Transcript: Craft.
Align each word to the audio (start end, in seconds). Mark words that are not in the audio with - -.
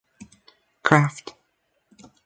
Craft. 0.81 1.35